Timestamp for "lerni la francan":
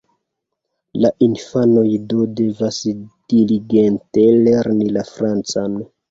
4.47-5.77